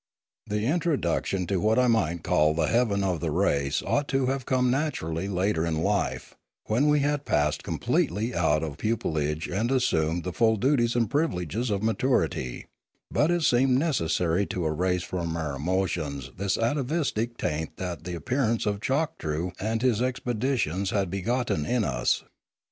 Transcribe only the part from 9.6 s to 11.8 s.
assumed the full duties and privileges